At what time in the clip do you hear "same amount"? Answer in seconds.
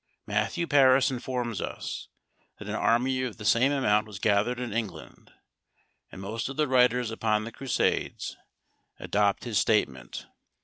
3.45-4.07